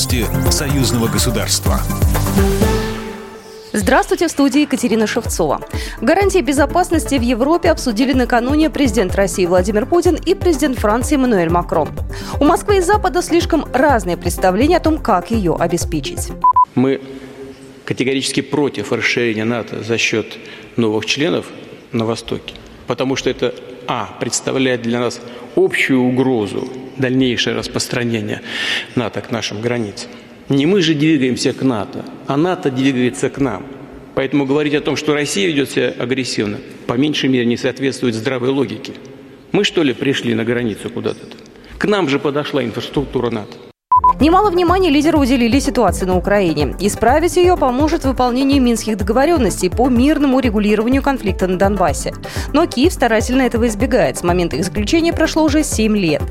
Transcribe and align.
Новости 0.00 0.24
союзного 0.50 1.08
государства. 1.08 1.78
Здравствуйте, 3.74 4.28
в 4.28 4.30
студии 4.30 4.62
Екатерина 4.62 5.06
Шевцова. 5.06 5.60
Гарантии 6.00 6.38
безопасности 6.38 7.16
в 7.16 7.20
Европе 7.20 7.70
обсудили 7.70 8.14
накануне 8.14 8.70
президент 8.70 9.14
России 9.14 9.44
Владимир 9.44 9.84
Путин 9.84 10.14
и 10.14 10.34
президент 10.34 10.78
Франции 10.78 11.16
Эммануэль 11.16 11.50
Макрон. 11.50 11.90
У 12.40 12.44
Москвы 12.46 12.78
и 12.78 12.80
Запада 12.80 13.20
слишком 13.20 13.66
разные 13.74 14.16
представления 14.16 14.78
о 14.78 14.80
том, 14.80 14.96
как 14.96 15.30
ее 15.30 15.54
обеспечить. 15.54 16.28
Мы 16.74 17.02
категорически 17.84 18.40
против 18.40 18.92
расширения 18.92 19.44
НАТО 19.44 19.84
за 19.84 19.98
счет 19.98 20.38
новых 20.76 21.04
членов 21.04 21.44
на 21.92 22.06
Востоке, 22.06 22.54
потому 22.86 23.16
что 23.16 23.28
это, 23.28 23.54
а, 23.86 24.08
представляет 24.18 24.80
для 24.80 24.98
нас 24.98 25.20
общую 25.56 26.00
угрозу 26.00 26.66
дальнейшее 27.00 27.56
распространение 27.56 28.42
НАТО 28.94 29.20
к 29.20 29.30
нашим 29.30 29.60
границам. 29.60 30.10
Не 30.48 30.66
мы 30.66 30.82
же 30.82 30.94
двигаемся 30.94 31.52
к 31.52 31.62
НАТО, 31.62 32.04
а 32.26 32.36
НАТО 32.36 32.70
двигается 32.70 33.30
к 33.30 33.38
нам. 33.38 33.66
Поэтому 34.14 34.46
говорить 34.46 34.74
о 34.74 34.80
том, 34.80 34.96
что 34.96 35.14
Россия 35.14 35.46
ведет 35.46 35.70
себя 35.70 35.94
агрессивно, 35.98 36.58
по 36.86 36.94
меньшей 36.94 37.28
мере 37.28 37.46
не 37.46 37.56
соответствует 37.56 38.14
здравой 38.14 38.50
логике. 38.50 38.92
Мы 39.52 39.64
что 39.64 39.82
ли 39.82 39.94
пришли 39.94 40.34
на 40.34 40.44
границу 40.44 40.90
куда-то? 40.90 41.20
К 41.78 41.86
нам 41.86 42.08
же 42.08 42.18
подошла 42.18 42.62
инфраструктура 42.62 43.30
НАТО. 43.30 43.56
Немало 44.20 44.50
внимания 44.50 44.90
лидеры 44.90 45.16
уделили 45.16 45.58
ситуации 45.60 46.04
на 46.04 46.14
Украине. 46.14 46.76
Исправить 46.78 47.38
ее 47.38 47.56
поможет 47.56 48.04
выполнение 48.04 48.60
минских 48.60 48.98
договоренностей 48.98 49.70
по 49.70 49.88
мирному 49.88 50.40
регулированию 50.40 51.02
конфликта 51.02 51.46
на 51.46 51.56
Донбассе. 51.56 52.12
Но 52.52 52.66
Киев 52.66 52.92
старательно 52.92 53.40
этого 53.40 53.66
избегает. 53.66 54.18
С 54.18 54.22
момента 54.22 54.56
их 54.56 54.66
заключения 54.66 55.14
прошло 55.14 55.42
уже 55.42 55.64
7 55.64 55.96
лет. 55.96 56.22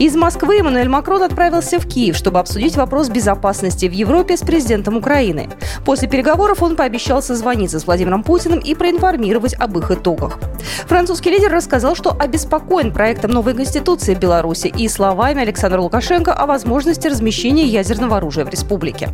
Из 0.00 0.16
Москвы 0.16 0.58
Эммануэль 0.58 0.88
Макрон 0.88 1.22
отправился 1.22 1.78
в 1.78 1.86
Киев, 1.86 2.16
чтобы 2.16 2.40
обсудить 2.40 2.76
вопрос 2.76 3.08
безопасности 3.08 3.86
в 3.86 3.92
Европе 3.92 4.36
с 4.36 4.40
президентом 4.40 4.96
Украины. 4.96 5.48
После 5.84 6.08
переговоров 6.08 6.60
он 6.60 6.74
пообещал 6.74 7.22
созвониться 7.22 7.78
с 7.78 7.86
Владимиром 7.86 8.24
Путиным 8.24 8.58
и 8.58 8.74
проинформировать 8.74 9.54
об 9.54 9.78
их 9.78 9.92
итогах. 9.92 10.40
Французский 10.88 11.30
лидер 11.30 11.52
рассказал, 11.52 11.94
что 11.94 12.16
обеспокоен 12.18 12.92
проектом 12.92 13.30
новой 13.30 13.54
конституции 13.54 14.14
Беларуси 14.14 14.72
и 14.76 14.88
словами 14.88 15.42
Александра 15.42 15.80
Лукашенко 15.80 16.32
о 16.32 16.46
возможности 16.46 17.06
размещения 17.06 17.27
ядерного 17.64 18.16
оружия 18.16 18.44
в 18.44 18.48
республике. 18.48 19.10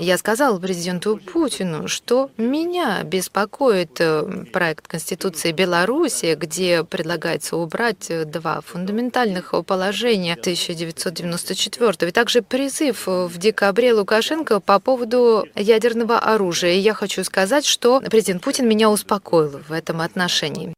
Я 0.00 0.16
сказал 0.16 0.60
президенту 0.60 1.16
Путину, 1.16 1.88
что 1.88 2.30
меня 2.36 3.02
беспокоит 3.02 4.00
э, 4.00 4.44
проект 4.52 4.86
Конституции 4.86 5.50
Беларуси, 5.50 6.36
где 6.38 6.84
предлагается 6.84 7.56
убрать 7.56 8.06
э, 8.08 8.24
два 8.24 8.60
фундаментальных 8.60 9.54
положения 9.66 10.34
1994 10.34 12.08
и 12.08 12.12
также 12.12 12.42
призыв 12.42 13.08
в 13.08 13.38
декабре 13.38 13.92
Лукашенко 13.92 14.60
по 14.60 14.78
поводу 14.78 15.48
ядерного 15.56 16.20
оружия. 16.20 16.74
И 16.74 16.78
я 16.78 16.94
хочу 16.94 17.24
сказать, 17.24 17.66
что 17.66 18.00
президент 18.00 18.42
Путин 18.42 18.68
меня 18.68 18.90
успокоил 18.90 19.60
в 19.68 19.72
этом 19.72 20.00
отношении. 20.00 20.74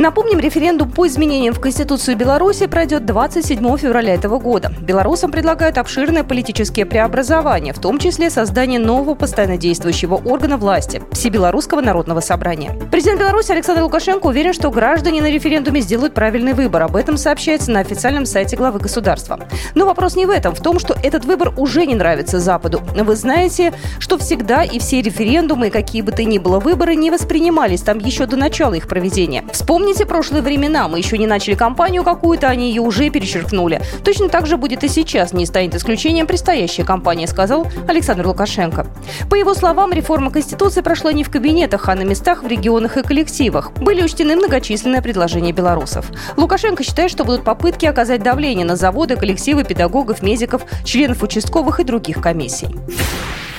Напомним, 0.00 0.40
референдум 0.40 0.90
по 0.90 1.06
изменениям 1.06 1.52
в 1.52 1.60
Конституцию 1.60 2.16
Беларуси 2.16 2.66
пройдет 2.66 3.04
27 3.04 3.76
февраля 3.76 4.14
этого 4.14 4.38
года. 4.38 4.72
Белорусам 4.80 5.30
предлагают 5.30 5.76
обширные 5.76 6.24
политические 6.24 6.86
преобразования, 6.86 7.74
в 7.74 7.78
том 7.78 7.98
числе 7.98 8.30
создание 8.30 8.80
нового 8.80 9.14
постоянно 9.14 9.58
действующего 9.58 10.14
органа 10.14 10.56
власти– 10.56 11.02
Всебелорусского 11.12 11.82
народного 11.82 12.20
собрания. 12.20 12.72
Президент 12.90 13.20
Беларуси 13.20 13.52
Александр 13.52 13.82
Лукашенко 13.82 14.28
уверен, 14.28 14.54
что 14.54 14.70
граждане 14.70 15.20
на 15.20 15.30
референдуме 15.30 15.82
сделают 15.82 16.14
правильный 16.14 16.54
выбор. 16.54 16.84
Об 16.84 16.96
этом 16.96 17.18
сообщается 17.18 17.70
на 17.70 17.80
официальном 17.80 18.24
сайте 18.24 18.56
главы 18.56 18.78
государства. 18.78 19.38
Но 19.74 19.84
вопрос 19.84 20.16
не 20.16 20.24
в 20.24 20.30
этом, 20.30 20.54
в 20.54 20.62
том, 20.62 20.78
что 20.78 20.96
этот 21.02 21.26
выбор 21.26 21.52
уже 21.58 21.84
не 21.84 21.94
нравится 21.94 22.40
Западу. 22.40 22.80
Вы 22.96 23.16
знаете, 23.16 23.74
что 23.98 24.16
всегда 24.16 24.64
и 24.64 24.78
все 24.78 25.02
референдумы, 25.02 25.68
какие 25.68 26.00
бы 26.00 26.12
то 26.12 26.24
ни 26.24 26.38
было 26.38 26.58
выборы, 26.58 26.94
не 26.94 27.10
воспринимались 27.10 27.82
там 27.82 27.98
еще 27.98 28.24
до 28.24 28.38
начала 28.38 28.72
их 28.72 28.88
проведения. 28.88 29.44
Вспомните 29.52 29.89
Помните 29.90 30.06
прошлые 30.06 30.42
времена? 30.42 30.86
Мы 30.86 30.98
еще 30.98 31.18
не 31.18 31.26
начали 31.26 31.56
кампанию 31.56 32.04
какую-то, 32.04 32.46
они 32.46 32.68
ее 32.68 32.80
уже 32.80 33.10
перечеркнули. 33.10 33.82
Точно 34.04 34.28
так 34.28 34.46
же 34.46 34.56
будет 34.56 34.84
и 34.84 34.88
сейчас, 34.88 35.32
не 35.32 35.44
станет 35.46 35.74
исключением 35.74 36.28
предстоящая 36.28 36.84
кампания, 36.84 37.26
сказал 37.26 37.66
Александр 37.88 38.28
Лукашенко. 38.28 38.86
По 39.28 39.34
его 39.34 39.52
словам, 39.52 39.92
реформа 39.92 40.30
Конституции 40.30 40.80
прошла 40.80 41.12
не 41.12 41.24
в 41.24 41.28
кабинетах, 41.28 41.88
а 41.88 41.96
на 41.96 42.02
местах 42.02 42.44
в 42.44 42.46
регионах 42.46 42.98
и 42.98 43.02
коллективах. 43.02 43.72
Были 43.72 44.00
учтены 44.04 44.36
многочисленные 44.36 45.02
предложения 45.02 45.50
белорусов. 45.50 46.06
Лукашенко 46.36 46.84
считает, 46.84 47.10
что 47.10 47.24
будут 47.24 47.42
попытки 47.42 47.86
оказать 47.86 48.22
давление 48.22 48.64
на 48.64 48.76
заводы, 48.76 49.16
коллективы 49.16 49.64
педагогов, 49.64 50.22
медиков, 50.22 50.66
членов 50.84 51.24
участковых 51.24 51.80
и 51.80 51.82
других 51.82 52.22
комиссий. 52.22 52.68